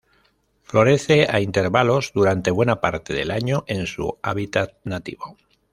[0.63, 5.37] Florece a intervalos durante buena parte del año en su hábitat nativo.